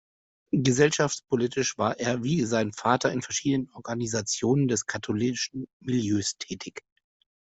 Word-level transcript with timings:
Gesellschaftspolitisch 0.55 1.77
war 1.77 1.99
er 1.99 2.23
wie 2.23 2.43
sein 2.45 2.71
Vater 2.73 3.11
in 3.11 3.21
verschiedenen 3.21 3.69
Organisationen 3.75 4.67
des 4.67 4.87
katholischen 4.87 5.67
Milieus 5.79 6.39
tätig. 6.39 6.83